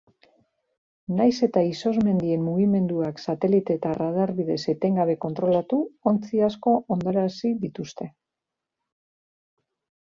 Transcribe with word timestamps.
Nahiz 1.17 1.35
eta 1.47 1.61
izozmendien 1.71 2.41
mugimenduak 2.45 3.21
satelite 3.27 3.77
eta 3.81 3.93
radar 3.99 4.35
bidez 4.41 4.57
etengabe 4.75 5.17
kontrolatu, 5.29 5.81
ontzi 6.15 6.45
asko 6.51 6.77
hondarazi 6.97 7.55
dituzte. 7.67 8.13